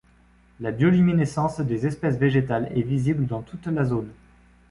La 0.59 0.71
bioluminescence 0.71 1.59
des 1.61 1.85
espèces 1.85 2.17
végétales 2.17 2.71
est 2.75 2.81
visible 2.81 3.27
dans 3.27 3.43
toute 3.43 3.67
la 3.67 3.85
zone. 3.85 4.09